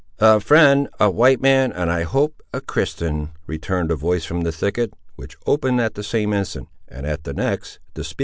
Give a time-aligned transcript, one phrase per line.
[0.17, 4.51] "A friend, a white man, and, I hope, a Christian," returned a voice from the
[4.51, 8.11] thicket; which opened at the same instant, and at the next the speaker made his
[8.13, 8.19] appearance.